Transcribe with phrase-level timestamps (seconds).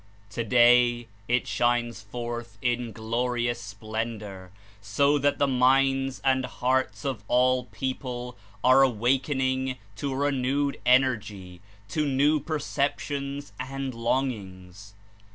[0.31, 4.49] Today it shines forth in glorious splendor,
[4.81, 10.79] so that the minds and hearts of all people are awak ening to a renewed
[10.87, 14.95] energy, to new perceptions and longings.